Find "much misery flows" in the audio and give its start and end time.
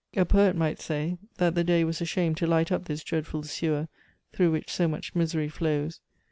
4.87-5.99